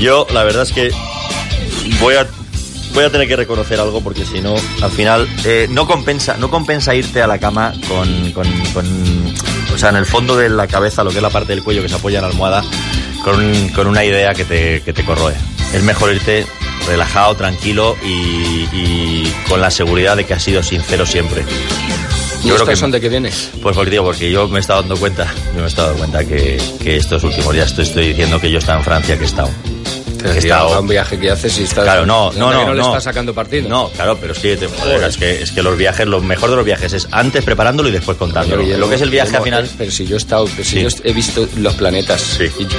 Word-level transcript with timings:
Yo, 0.00 0.26
la 0.32 0.42
verdad 0.44 0.62
es 0.62 0.72
que 0.72 0.90
voy 2.00 2.14
a 2.14 2.26
voy 2.94 3.04
a 3.04 3.10
tener 3.10 3.28
que 3.28 3.36
reconocer 3.36 3.78
algo 3.78 4.00
porque 4.02 4.24
si 4.24 4.40
no, 4.40 4.54
al 4.82 4.90
final 4.90 5.28
eh, 5.44 5.68
no 5.70 5.86
compensa, 5.86 6.36
no 6.38 6.50
compensa 6.50 6.94
irte 6.94 7.22
a 7.22 7.26
la 7.28 7.38
cama 7.38 7.72
con, 7.86 8.32
con, 8.32 8.46
con- 8.74 9.34
o 9.72 9.78
sea, 9.78 9.90
en 9.90 9.96
el 9.96 10.06
fondo 10.06 10.36
de 10.36 10.48
la 10.48 10.66
cabeza, 10.66 11.04
lo 11.04 11.10
que 11.10 11.16
es 11.18 11.22
la 11.22 11.30
parte 11.30 11.54
del 11.54 11.62
cuello 11.62 11.82
que 11.82 11.88
se 11.88 11.94
apoya 11.94 12.18
en 12.18 12.22
la 12.24 12.30
almohada, 12.30 12.64
con, 13.22 13.68
con 13.68 13.86
una 13.86 14.04
idea 14.04 14.34
que 14.34 14.44
te, 14.44 14.82
que 14.82 14.92
te 14.92 15.04
corroe. 15.04 15.34
Es 15.72 15.82
mejor 15.84 16.12
irte 16.12 16.44
relajado, 16.88 17.36
tranquilo 17.36 17.96
y, 18.04 18.66
y 18.72 19.32
con 19.48 19.60
la 19.60 19.70
seguridad 19.70 20.16
de 20.16 20.24
que 20.26 20.34
has 20.34 20.42
sido 20.42 20.62
sincero 20.62 21.06
siempre. 21.06 21.42
¿Y 22.42 22.48
Yo 22.48 22.54
creo 22.54 22.56
estas 22.56 22.68
que- 22.70 22.76
son 22.76 22.90
de 22.90 23.00
qué 23.00 23.08
vienes? 23.08 23.50
Pues 23.62 23.76
porque 23.76 23.90
digo, 23.92 24.04
porque 24.04 24.30
yo 24.32 24.48
me 24.48 24.58
he 24.58 24.60
estado 24.60 24.80
dando 24.80 24.96
cuenta, 24.96 25.32
yo 25.54 25.58
me 25.60 25.64
he 25.64 25.68
estado 25.68 25.88
dando 25.94 26.00
cuenta 26.06 26.24
que, 26.28 26.60
que 26.82 26.96
estos 26.96 27.22
últimos 27.22 27.52
días 27.54 27.74
te 27.76 27.82
estoy 27.82 28.08
diciendo 28.08 28.40
que 28.40 28.50
yo 28.50 28.58
estaba 28.58 28.78
en 28.78 28.84
Francia, 28.84 29.16
que 29.16 29.22
he 29.22 29.26
estado. 29.26 29.50
Tío, 30.22 30.32
estado- 30.32 30.80
un 30.80 30.88
viaje 30.88 31.18
que 31.18 31.30
haces 31.30 31.58
y 31.58 31.64
estás... 31.64 31.84
Claro, 31.84 32.06
no, 32.06 32.32
no, 32.32 32.52
no. 32.52 32.66
no 32.66 32.74
le 32.74 32.82
estás 32.82 33.04
sacando 33.04 33.32
partido. 33.34 33.68
No, 33.68 33.88
claro, 33.90 34.18
pero 34.20 34.34
que, 34.34 34.56
te- 34.56 34.66
joder, 34.68 35.02
es 35.04 35.16
que, 35.16 35.42
es 35.42 35.50
que 35.52 35.62
los 35.62 35.76
viajes, 35.76 36.06
lo 36.06 36.20
mejor 36.20 36.50
de 36.50 36.56
los 36.56 36.64
viajes 36.64 36.92
es 36.92 37.08
antes 37.10 37.44
preparándolo 37.44 37.88
y 37.88 37.92
después 37.92 38.16
contándolo. 38.16 38.62
Guillermo, 38.62 38.80
Lo 38.84 38.88
que 38.88 38.96
es 38.96 39.02
el 39.02 39.10
viaje 39.10 39.36
al 39.36 39.42
final. 39.42 39.64
eh, 39.64 39.70
Pero 39.78 39.90
si 39.90 40.06
yo 40.06 40.16
he 40.16 40.18
estado, 40.18 40.44
pero 40.46 40.64
si 40.64 40.70
Sí. 40.76 40.82
yo 40.82 40.88
he 41.04 41.12
visto 41.12 41.48
los 41.56 41.74
planetas. 41.74 42.20
Sí. 42.20 42.44
Y 42.58 42.64
yo- 42.66 42.78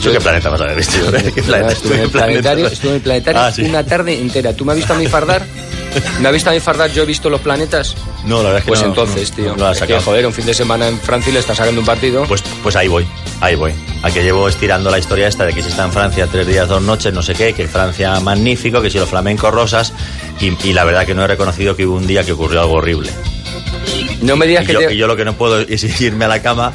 ¿Yo 0.00 0.12
qué 0.12 0.20
planeta 0.20 0.48
vas 0.48 0.60
a 0.60 0.64
haber 0.64 0.76
visto? 0.76 0.94
¿Qué 1.34 1.42
planeta? 1.42 1.72
Estuve 1.72 1.94
en 1.96 2.00
el 2.02 2.10
planetario, 2.10 2.66
estuve 2.68 2.90
en 2.90 2.96
el 2.96 3.02
planetario 3.02 3.40
Ah, 3.40 3.50
sí. 3.52 3.62
una 3.62 3.84
tarde 3.84 4.18
entera. 4.20 4.52
¿Tú 4.52 4.64
me 4.64 4.72
has 4.72 4.76
visto 4.78 4.92
a 4.94 4.96
mí 4.96 5.06
fardar? 5.08 5.42
¿Me 6.20 6.28
has 6.28 6.34
visto 6.34 6.50
a 6.50 6.52
mí 6.52 6.60
fardar? 6.60 6.92
Yo 6.92 7.02
he 7.02 7.06
visto 7.06 7.28
los 7.28 7.40
planetas. 7.40 7.96
No, 8.24 8.36
la 8.38 8.50
verdad 8.50 8.58
es 8.58 8.64
que 8.64 8.68
Pues 8.68 8.80
no, 8.82 8.88
entonces, 8.88 9.30
no, 9.30 9.36
tío. 9.36 9.50
no 9.52 9.56
lo 9.56 9.66
has 9.66 9.80
es 9.80 9.86
que, 9.88 9.98
joder, 10.00 10.26
un 10.26 10.32
fin 10.32 10.46
de 10.46 10.54
semana 10.54 10.86
en 10.86 11.00
Francia 11.00 11.30
y 11.30 11.32
le 11.34 11.40
está 11.40 11.54
sacando 11.54 11.80
un 11.80 11.86
partido. 11.86 12.24
Pues, 12.28 12.42
pues 12.62 12.76
ahí 12.76 12.86
voy, 12.86 13.06
ahí 13.40 13.56
voy. 13.56 13.72
A 14.02 14.10
que 14.12 14.22
llevo 14.22 14.48
estirando 14.48 14.90
la 14.90 14.98
historia 14.98 15.26
esta 15.26 15.44
de 15.44 15.52
que 15.52 15.60
si 15.62 15.68
está 15.70 15.84
en 15.84 15.92
Francia 15.92 16.28
tres 16.30 16.46
días, 16.46 16.68
dos 16.68 16.80
noches, 16.82 17.12
no 17.12 17.20
sé 17.22 17.34
qué, 17.34 17.52
que 17.52 17.66
Francia 17.66 18.18
magnífico, 18.20 18.80
que 18.80 18.90
si 18.90 18.98
los 18.98 19.08
flamencos 19.08 19.52
rosas, 19.52 19.92
y, 20.40 20.52
y 20.68 20.72
la 20.72 20.84
verdad 20.84 21.04
que 21.04 21.14
no 21.14 21.24
he 21.24 21.26
reconocido 21.26 21.74
que 21.74 21.84
hubo 21.84 21.96
un 21.96 22.06
día 22.06 22.22
que 22.24 22.32
ocurrió 22.32 22.60
algo 22.60 22.74
horrible. 22.74 23.10
no 24.22 24.36
me 24.36 24.46
digas 24.46 24.62
Y 24.64 24.66
que 24.68 24.72
yo, 24.74 24.78
te... 24.80 24.94
y 24.94 24.96
yo 24.98 25.08
lo 25.08 25.16
que 25.16 25.24
no 25.24 25.34
puedo 25.34 25.58
es 25.60 26.00
irme 26.00 26.26
a 26.26 26.28
la 26.28 26.40
cama 26.42 26.72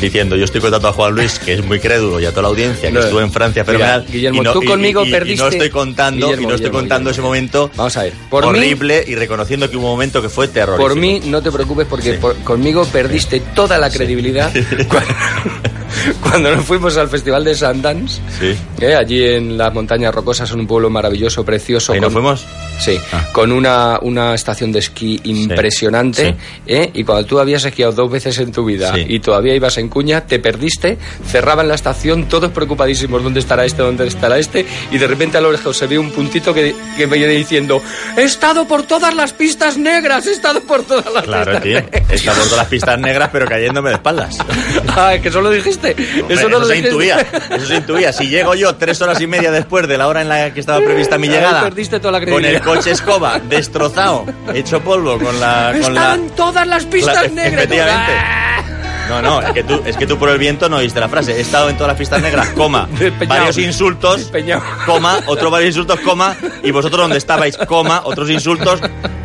diciendo 0.00 0.34
yo 0.36 0.46
estoy 0.46 0.62
contando 0.62 0.88
a 0.88 0.92
Juan 0.94 1.14
Luis 1.14 1.38
que 1.38 1.52
es 1.52 1.62
muy 1.62 1.78
crédulo 1.78 2.18
y 2.18 2.24
a 2.24 2.30
toda 2.30 2.44
la 2.44 2.48
audiencia 2.48 2.88
que 2.88 2.94
No, 2.94 3.00
estuvo 3.00 3.20
en 3.20 3.30
Francia 3.30 3.64
mira, 3.64 3.74
fenomenal 3.74 4.06
Guillermo, 4.10 4.40
y 4.40 4.44
no, 4.46 4.52
tú 4.54 4.62
y- 4.62 4.66
conmigo 4.66 5.02
y- 5.04 5.04
y- 5.04 5.08
y 5.10 5.12
perdiste- 5.12 5.36
no 5.42 5.48
estoy 5.48 5.68
contando 5.68 6.26
Guillermo, 6.28 6.42
y 6.42 6.46
no 6.46 6.54
estoy 6.54 6.70
Guillermo, 6.70 6.78
contando 6.78 7.10
ese 7.10 7.20
momento 7.20 7.70
Vamos 7.76 7.94
a 7.98 8.04
ver, 8.04 8.14
por 8.30 8.44
mí- 8.44 8.48
horrible 8.60 9.04
y 9.06 9.14
reconociendo 9.14 9.68
que 9.68 9.76
hubo 9.76 9.84
un 9.84 9.92
momento 9.92 10.22
que 10.22 10.30
fue 10.30 10.48
terrorífico 10.48 10.88
Por 10.88 10.98
mí, 10.98 11.20
no 11.26 11.42
te 11.42 11.52
preocupes 11.52 11.86
porque 11.86 12.12
Sí. 12.12 12.18
por- 12.18 12.34
conmigo 12.36 12.86
perdiste 12.86 13.40
toda 13.54 13.76
la 13.76 13.90
credibilidad. 13.90 14.50
cuando, 14.88 15.10
cuando 16.22 16.54
nos 16.54 16.64
fuimos 16.64 16.96
al 16.96 17.08
Festival 17.08 17.44
de 17.44 17.54
Sundance. 17.54 18.20
sí 18.38 18.56
¿eh? 18.80 18.94
Allí 18.94 19.22
en 19.24 19.56
las 19.56 19.72
montañas 19.72 20.14
rocosas, 20.14 20.50
en 20.52 20.60
un 20.60 20.66
pueblo 20.66 20.90
maravilloso, 20.90 21.44
precioso. 21.44 21.92
ahí 21.92 22.00
nos 22.00 22.12
con- 22.12 22.22
fuimos 22.22 22.46
Sí, 22.78 22.98
Ah. 23.12 23.28
con 23.32 23.52
una, 23.52 24.00
una 24.02 24.34
estación 24.34 24.72
de 24.72 24.80
esquí 24.80 25.20
impresionante. 25.24 26.30
sí. 26.30 26.34
¿eh? 26.66 26.90
Y 26.94 27.04
cuando 27.04 27.24
tú 27.24 27.38
habías 27.38 27.64
esquiado 27.64 27.92
dos 27.92 28.10
veces 28.10 28.36
en 28.38 28.50
tu 28.50 28.64
vida 28.64 28.92
y 28.98 29.20
todavía 29.20 29.54
ibas 29.54 29.78
en 29.78 29.88
cuña, 29.88 30.22
te 30.26 30.40
perdiste, 30.40 30.98
cerraban 31.30 31.68
la 31.68 31.74
estación, 31.76 32.28
todos 32.28 32.50
preocupadísimos, 32.50 33.22
¿dónde 33.22 33.38
estará 33.40 33.64
este, 33.64 33.82
dónde 33.82 34.06
estará 34.08 34.38
este? 34.38 34.66
Y 34.90 34.98
de 34.98 35.06
repente 35.06 35.38
a 35.38 35.40
lo 35.40 35.52
lejos 35.52 35.76
se 35.76 35.86
ve 35.86 35.98
un 35.98 36.10
puntito 36.10 36.52
que, 36.52 36.74
que 36.96 37.06
me 37.06 37.16
viene 37.18 37.34
diciendo, 37.34 37.80
he 38.16 38.22
estado 38.24 38.66
por 38.66 38.82
todas 38.82 39.14
las 39.14 39.32
pistas 39.32 39.76
negras, 39.78 40.26
he 40.26 40.32
estado 40.32 40.60
por 40.62 40.82
todas 40.82 41.12
las 41.14 41.24
claro 41.24 41.44
pistas 41.52 41.62
tío 41.62 41.80
negras". 41.80 42.10
está 42.10 42.32
por 42.32 42.42
todas 42.44 42.58
las 42.58 42.66
pistas 42.68 42.98
negras 42.98 43.30
pero 43.32 43.46
cayéndome 43.46 43.90
de 43.90 43.94
espaldas 43.96 44.36
Ah, 44.96 45.14
que 45.22 45.28
eso 45.28 45.40
lo 45.40 45.50
dijiste. 45.50 45.93
Eso 46.28 46.48
no 46.48 46.58
lo 46.58 46.66
se 46.66 46.78
intuía 46.78 47.18
eso 47.50 47.66
se 47.66 47.76
intuía 47.76 48.12
si 48.12 48.28
llego 48.28 48.54
yo 48.54 48.74
tres 48.76 49.00
horas 49.02 49.20
y 49.20 49.26
media 49.26 49.50
después 49.50 49.86
de 49.88 49.96
la 49.98 50.08
hora 50.08 50.22
en 50.22 50.28
la 50.28 50.52
que 50.52 50.60
estaba 50.60 50.78
prevista 50.84 51.18
mi 51.18 51.28
llegada 51.28 51.62
perdiste 51.62 52.00
toda 52.00 52.18
la 52.20 52.26
con 52.26 52.44
el 52.44 52.60
coche 52.60 52.90
escoba 52.92 53.38
destrozado 53.38 54.24
hecho 54.54 54.80
polvo 54.80 55.18
con 55.18 55.38
la 55.40 55.74
con 55.80 55.94
la 55.94 56.18
todas 56.36 56.66
las 56.66 56.84
pistas 56.86 57.14
Claro, 57.14 57.34
negras. 57.34 57.54
efectivamente. 57.64 58.12
¡Ah! 58.16 58.60
No, 59.06 59.20
no, 59.20 59.42
es 59.42 59.52
que, 59.52 59.62
tú, 59.62 59.82
es 59.84 59.98
que 59.98 60.06
tú 60.06 60.16
por 60.18 60.30
el 60.30 60.38
viento 60.38 60.70
no 60.70 60.76
oíste 60.78 60.98
la 60.98 61.10
frase. 61.10 61.32
He 61.36 61.40
estado 61.42 61.68
en 61.68 61.76
todas 61.76 61.88
las 61.90 61.98
pistas 61.98 62.22
negras, 62.22 62.48
coma, 62.56 62.88
Despeñado. 62.98 63.38
varios 63.40 63.58
insultos, 63.58 64.16
Despeñado. 64.16 64.62
coma, 64.86 65.18
otros 65.26 65.50
varios 65.52 65.68
insultos, 65.68 66.00
coma, 66.00 66.34
y 66.62 66.70
vosotros 66.70 67.02
donde 67.02 67.18
estabais, 67.18 67.54
coma, 67.68 68.00
otros 68.04 68.30
insultos, 68.30 68.80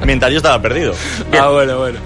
mientras 0.06 0.32
yo 0.34 0.38
estaba 0.40 0.62
perdido. 0.62 0.94
Bien. 1.32 1.42
Ah, 1.44 1.48
bueno, 1.48 1.78
bueno. 1.78 1.98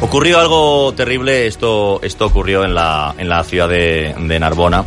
Ocurrió 0.00 0.38
algo 0.38 0.92
terrible, 0.94 1.46
esto, 1.46 2.00
esto 2.02 2.26
ocurrió 2.26 2.64
en 2.64 2.74
la, 2.74 3.14
en 3.16 3.28
la 3.28 3.42
ciudad 3.44 3.68
de, 3.68 4.14
de 4.18 4.38
Narbona. 4.38 4.84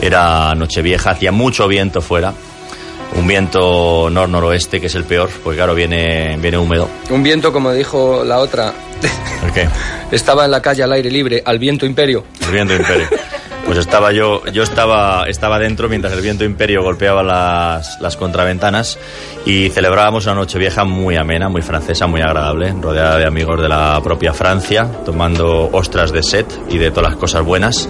Era 0.00 0.54
Nochevieja, 0.54 1.10
hacía 1.10 1.30
mucho 1.32 1.68
viento 1.68 2.00
fuera. 2.00 2.34
Un 3.16 3.26
viento 3.26 4.08
nor-noroeste, 4.10 4.80
que 4.80 4.86
es 4.86 4.94
el 4.94 5.04
peor, 5.04 5.30
porque 5.42 5.56
claro, 5.58 5.74
viene, 5.74 6.36
viene 6.38 6.58
húmedo. 6.58 6.88
Un 7.10 7.22
viento, 7.22 7.52
como 7.52 7.72
dijo 7.72 8.22
la 8.24 8.38
otra, 8.38 8.72
¿El 9.44 9.52
qué? 9.52 9.68
estaba 10.12 10.44
en 10.44 10.50
la 10.50 10.60
calle 10.62 10.82
al 10.82 10.92
aire 10.92 11.10
libre, 11.10 11.42
al 11.44 11.58
viento 11.58 11.86
imperio. 11.86 12.24
El 12.46 12.52
viento 12.52 12.74
imperio. 12.74 13.08
Pues 13.66 13.78
estaba 13.78 14.10
yo, 14.10 14.44
yo 14.46 14.64
estaba, 14.64 15.24
estaba 15.28 15.58
dentro 15.60 15.88
mientras 15.88 16.12
el 16.12 16.20
viento 16.22 16.44
imperio 16.44 16.82
golpeaba 16.82 17.22
las, 17.22 18.00
las 18.00 18.16
contraventanas 18.16 18.98
y 19.46 19.68
celebrábamos 19.68 20.26
una 20.26 20.34
noche 20.34 20.58
vieja 20.58 20.84
muy 20.84 21.14
amena, 21.16 21.48
muy 21.48 21.62
francesa, 21.62 22.08
muy 22.08 22.20
agradable, 22.20 22.74
rodeada 22.80 23.16
de 23.18 23.26
amigos 23.26 23.60
de 23.62 23.68
la 23.68 24.00
propia 24.02 24.32
Francia, 24.32 24.90
tomando 25.04 25.70
ostras 25.72 26.10
de 26.10 26.22
set 26.24 26.46
y 26.68 26.78
de 26.78 26.90
todas 26.90 27.12
las 27.12 27.20
cosas 27.20 27.44
buenas, 27.44 27.88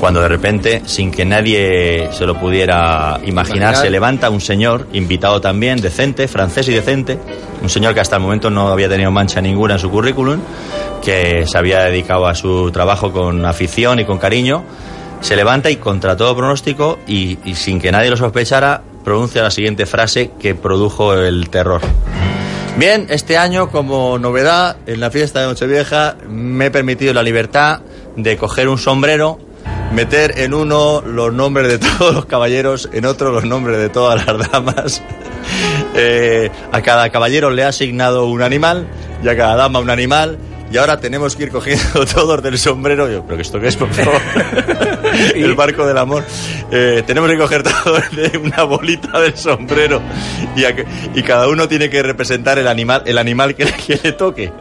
cuando 0.00 0.20
de 0.20 0.28
repente, 0.28 0.82
sin 0.86 1.12
que 1.12 1.24
nadie 1.24 2.08
se 2.12 2.26
lo 2.26 2.34
pudiera 2.38 3.20
imaginar, 3.24 3.30
Imaginar. 3.30 3.76
se 3.76 3.90
levanta 3.90 4.30
un 4.30 4.40
señor, 4.40 4.88
invitado 4.94 5.40
también, 5.40 5.80
decente, 5.80 6.26
francés 6.26 6.68
y 6.68 6.72
decente, 6.72 7.18
un 7.62 7.68
señor 7.70 7.94
que 7.94 8.00
hasta 8.00 8.16
el 8.16 8.22
momento 8.22 8.50
no 8.50 8.68
había 8.68 8.88
tenido 8.88 9.12
mancha 9.12 9.40
ninguna 9.40 9.74
en 9.74 9.80
su 9.80 9.90
currículum, 9.90 10.40
que 11.04 11.44
se 11.46 11.56
había 11.56 11.84
dedicado 11.84 12.26
a 12.26 12.34
su 12.34 12.72
trabajo 12.72 13.12
con 13.12 13.46
afición 13.46 14.00
y 14.00 14.04
con 14.04 14.18
cariño, 14.18 14.64
se 15.20 15.36
levanta 15.36 15.70
y 15.70 15.76
contra 15.76 16.16
todo 16.16 16.34
pronóstico 16.36 16.98
y, 17.06 17.38
sin 17.54 17.80
que 17.80 17.92
nadie 17.92 18.10
lo 18.10 18.16
sospechara, 18.16 18.82
pronuncia 19.04 19.42
la 19.42 19.50
siguiente 19.50 19.86
frase 19.86 20.30
que 20.38 20.54
produjo 20.54 21.14
el 21.14 21.48
terror. 21.50 21.80
Bien, 22.76 23.06
este 23.10 23.36
año 23.36 23.68
como 23.70 24.18
novedad 24.18 24.76
en 24.86 25.00
la 25.00 25.10
fiesta 25.10 25.40
de 25.40 25.46
Nochevieja 25.48 26.16
me 26.28 26.66
he 26.66 26.70
permitido 26.70 27.12
la 27.12 27.22
libertad 27.22 27.80
de 28.16 28.36
coger 28.36 28.68
un 28.68 28.78
sombrero, 28.78 29.38
meter 29.92 30.38
en 30.38 30.54
uno 30.54 31.02
los 31.02 31.32
nombres 31.32 31.68
de 31.68 31.78
todos 31.98 32.14
los 32.14 32.26
caballeros, 32.26 32.88
en 32.92 33.04
otro 33.04 33.32
los 33.32 33.44
nombres 33.44 33.78
de 33.78 33.88
todas 33.88 34.24
las 34.26 34.50
damas. 34.50 35.02
Eh, 35.92 36.50
a 36.70 36.82
cada 36.82 37.10
caballero 37.10 37.50
le 37.50 37.64
ha 37.64 37.68
asignado 37.68 38.26
un 38.26 38.42
animal 38.42 38.86
y 39.24 39.28
a 39.28 39.36
cada 39.36 39.56
dama 39.56 39.80
un 39.80 39.90
animal. 39.90 40.38
Y 40.70 40.76
ahora 40.76 41.00
tenemos 41.00 41.34
que 41.34 41.44
ir 41.44 41.50
cogiendo 41.50 42.06
todos 42.14 42.42
del 42.42 42.58
sombrero. 42.58 43.10
Yo, 43.10 43.24
¿pero 43.24 43.36
que 43.36 43.42
esto 43.42 43.58
qué 43.58 43.68
es, 43.68 43.76
por 43.76 43.92
favor? 43.92 44.20
El 45.34 45.54
barco 45.54 45.84
del 45.86 45.98
amor. 45.98 46.24
Eh, 46.70 47.02
tenemos 47.06 47.28
que 47.28 47.36
coger 47.36 47.62
todos 47.64 48.10
de 48.12 48.38
una 48.38 48.62
bolita 48.62 49.20
del 49.20 49.36
sombrero. 49.36 50.00
Y, 50.54 50.64
a 50.64 50.74
y 51.14 51.22
cada 51.22 51.48
uno 51.48 51.66
tiene 51.66 51.90
que 51.90 52.02
representar 52.02 52.58
el 52.58 52.68
animal, 52.68 53.02
el 53.06 53.18
animal 53.18 53.54
que 53.56 53.64
le 54.02 54.12
toque. 54.12 54.52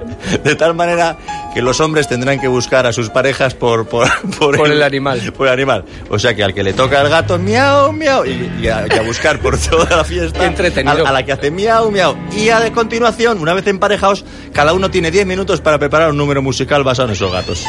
De 0.44 0.56
tal 0.56 0.74
manera 0.74 1.18
que 1.54 1.62
los 1.62 1.80
hombres 1.80 2.08
tendrán 2.08 2.40
que 2.40 2.48
buscar 2.48 2.86
a 2.86 2.94
sus 2.94 3.10
parejas 3.10 3.54
por, 3.54 3.88
por, 3.88 4.08
Por 4.40 4.70
el 4.70 4.84
animal. 4.84 5.20
Por 5.36 5.48
el 5.48 5.54
animal. 5.54 5.84
O 6.10 6.20
sea 6.20 6.36
que 6.36 6.44
al 6.44 6.54
que 6.54 6.64
le 6.64 6.74
toca 6.74 7.02
el 7.02 7.10
gato, 7.10 7.38
miau, 7.38 7.92
miau. 7.92 8.26
Y, 8.26 8.52
y 8.62 8.68
a, 8.68 8.86
y 8.88 8.98
a 8.98 9.02
buscar 9.02 9.40
por 9.40 9.58
toda 9.70 9.98
la 9.98 10.04
fiesta. 10.04 10.46
Entretenido. 10.46 11.06
A, 11.06 11.10
a 11.10 11.14
la 11.14 11.24
que 11.24 11.32
hace 11.32 11.52
miau, 11.52 11.92
miau. 11.92 12.16
Y 12.36 12.50
a 12.50 12.60
de 12.60 12.72
continuación, 12.72 13.40
una 13.40 13.54
vez 13.54 13.66
emparejados, 13.68 14.26
cada 14.54 14.74
uno 14.74 14.92
tiene 14.92 15.12
10 15.12 15.26
minutos 15.26 15.62
para 15.62 15.80
preparar 15.80 16.10
un 16.12 16.18
número 16.18 16.42
musical 16.42 16.84
basado 16.84 17.08
en 17.10 17.14
esos 17.14 17.32
gatos. 17.32 17.66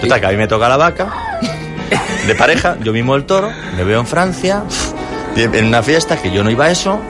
Total, 0.00 0.20
que 0.20 0.26
a 0.26 0.30
mí 0.30 0.36
me 0.36 0.46
toca 0.48 0.68
la 0.68 0.76
vaca, 0.76 1.12
de 2.26 2.34
pareja, 2.34 2.76
yo 2.82 2.92
mismo 2.92 3.14
el 3.16 3.24
toro, 3.24 3.50
me 3.76 3.84
veo 3.84 4.00
en 4.00 4.06
Francia, 4.06 4.64
en 5.36 5.66
una 5.66 5.82
fiesta 5.82 6.20
que 6.20 6.30
yo 6.30 6.42
no 6.44 6.50
iba 6.50 6.66
a 6.66 6.70
eso, 6.70 7.00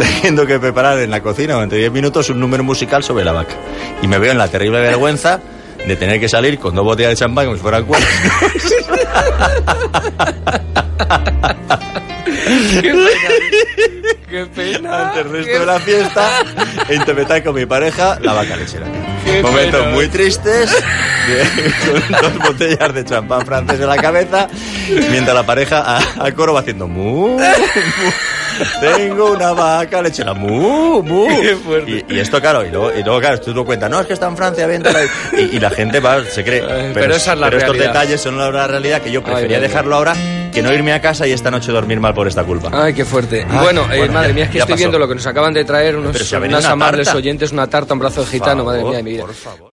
teniendo 0.00 0.46
que 0.46 0.58
preparar 0.58 0.98
en 0.98 1.10
la 1.10 1.20
cocina 1.22 1.54
durante 1.54 1.76
10 1.76 1.92
minutos 1.92 2.28
un 2.30 2.40
número 2.40 2.64
musical 2.64 3.02
sobre 3.02 3.24
la 3.24 3.32
vaca. 3.32 3.54
Y 4.02 4.08
me 4.08 4.18
veo 4.18 4.32
en 4.32 4.38
la 4.38 4.48
terrible 4.48 4.80
vergüenza 4.80 5.40
de 5.86 5.96
tener 5.96 6.20
que 6.20 6.28
salir 6.28 6.58
con 6.58 6.74
dos 6.74 6.84
botellas 6.84 7.10
de 7.12 7.16
champán 7.16 7.46
como 7.46 7.56
si 7.56 7.62
fueran 7.62 7.84
cuatro. 7.84 8.06
Qué 12.80 12.92
pena. 12.92 13.08
Qué 14.28 14.46
pena. 14.46 15.08
ante 15.08 15.20
el 15.20 15.30
resto 15.30 15.52
Qué 15.52 15.58
de 15.58 15.66
la 15.66 15.80
fiesta 15.80 16.28
interpretar 16.90 17.42
con 17.42 17.54
mi 17.54 17.66
pareja 17.66 18.18
la 18.20 18.32
vaca 18.32 18.56
lechera. 18.56 18.86
Qué 19.24 19.42
Momentos 19.42 19.80
pena. 19.80 19.92
muy 19.94 20.08
tristes, 20.08 20.70
de- 21.26 22.10
con 22.10 22.22
dos 22.22 22.38
botellas 22.48 22.94
de 22.94 23.04
champán 23.04 23.44
francés 23.44 23.80
en 23.80 23.86
la 23.88 23.96
cabeza, 23.96 24.48
mientras 25.10 25.34
la 25.34 25.44
pareja 25.44 25.82
a, 25.84 26.24
a 26.26 26.32
coro 26.32 26.54
va 26.54 26.60
haciendo 26.60 26.86
mu. 26.88 27.38
Tengo 28.80 29.32
una 29.32 29.52
vaca 29.52 30.02
lechera, 30.02 30.34
mu, 30.34 31.02
mu. 31.02 31.26
Qué 31.40 31.56
fuerte. 31.56 32.04
Y, 32.08 32.14
y 32.16 32.18
esto, 32.20 32.40
claro, 32.40 32.64
y 32.64 32.70
luego, 32.70 32.92
y 32.96 33.02
luego, 33.02 33.20
claro, 33.20 33.40
tú 33.40 33.52
lo 33.54 33.64
cuentas, 33.64 33.90
no, 33.90 34.00
es 34.00 34.06
que 34.06 34.12
está 34.14 34.26
en 34.26 34.36
Francia, 34.36 34.68
tal, 34.82 35.08
y, 35.38 35.56
y 35.56 35.60
la 35.60 35.70
gente 35.70 36.00
va, 36.00 36.24
se 36.24 36.44
cree. 36.44 36.62
Ay, 36.62 36.90
pero 36.94 37.14
esa 37.14 37.32
es 37.34 37.38
la 37.38 37.46
pero 37.46 37.58
estos 37.58 37.78
detalles 37.78 38.20
son 38.20 38.36
la 38.38 38.66
realidad 38.66 39.00
que 39.02 39.10
yo 39.10 39.22
prefería 39.22 39.56
ay, 39.58 39.62
dejarlo 39.62 39.96
ahora 39.96 40.14
que 40.52 40.62
no 40.62 40.72
irme 40.72 40.92
a 40.92 41.00
casa 41.00 41.26
y 41.28 41.32
esta 41.32 41.50
noche 41.50 41.70
dormir 41.70 42.00
mal 42.00 42.12
por 42.12 42.26
esta 42.26 42.42
culpa. 42.42 42.70
Ay, 42.72 42.92
qué 42.92 43.04
fuerte. 43.04 43.46
Ay, 43.48 43.58
bueno, 43.62 43.82
eh, 43.92 43.98
bueno, 43.98 44.14
madre 44.14 44.28
ya- 44.30 44.34
mía, 44.34 44.44
es 44.44 44.50
que 44.50 44.58
estoy 44.58 44.72
pasó. 44.72 44.78
viendo 44.78 44.98
lo 44.98 45.06
que 45.08 45.14
nos 45.14 45.26
acaban 45.26 45.54
de 45.54 45.64
traer 45.64 45.96
unos, 45.96 46.12
Pero 46.12 46.24
si 46.24 46.34
unas 46.34 46.64
una 46.64 46.72
amables 46.72 47.06
tarta. 47.06 47.18
oyentes, 47.18 47.52
una 47.52 47.66
tarta, 47.68 47.94
un 47.94 48.00
brazo 48.00 48.22
de 48.22 48.26
gitano, 48.26 48.64
madre 48.64 48.82
mía 48.82 48.96
de 48.96 49.02
mi 49.04 49.10
vida. 49.12 49.22
Por 49.26 49.34
favor. 49.34 49.68